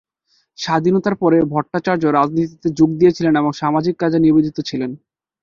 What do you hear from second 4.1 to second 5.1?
নিবেদিত ছিলেন।